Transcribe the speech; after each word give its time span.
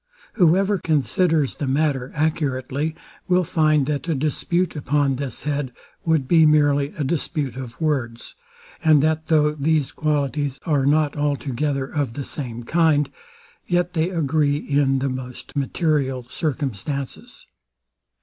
Whoever 0.33 0.79
considers 0.79 1.53
the 1.53 1.67
matter 1.67 2.11
accurately, 2.15 2.95
will 3.27 3.43
find, 3.43 3.85
that 3.85 4.07
a 4.09 4.15
dispute 4.15 4.75
upon 4.75 5.17
this 5.17 5.43
head 5.43 5.71
would 6.05 6.27
be 6.27 6.43
merely 6.43 6.87
a 6.97 7.03
dispute 7.03 7.55
of 7.55 7.79
words, 7.79 8.33
and 8.83 9.03
that 9.03 9.27
though 9.27 9.51
these 9.51 9.91
qualities 9.91 10.57
are 10.65 10.87
not 10.87 11.15
altogether 11.15 11.85
of 11.85 12.13
the 12.13 12.25
same 12.25 12.63
kind, 12.63 13.11
yet 13.67 13.93
they 13.93 14.09
agree 14.09 14.57
in 14.57 14.97
the 14.97 15.09
most 15.09 15.55
material 15.55 16.25
circumstances. 16.27 17.45